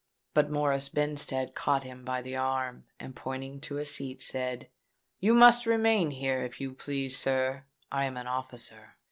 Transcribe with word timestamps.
But 0.33 0.49
Morris 0.49 0.89
Benstead 0.89 1.53
caught 1.53 1.83
him 1.83 2.03
by 2.03 2.23
the 2.23 2.35
arm, 2.35 2.85
and 2.99 3.15
pointing 3.15 3.59
to 3.61 3.77
a 3.77 3.85
seat, 3.85 4.19
said, 4.19 4.67
"You 5.19 5.35
must 5.35 5.67
remain 5.67 6.09
here, 6.09 6.41
if 6.41 6.59
you 6.59 6.73
please, 6.73 7.15
sir: 7.19 7.65
I 7.91 8.05
am 8.05 8.17
an 8.17 8.25
officer." 8.25 8.95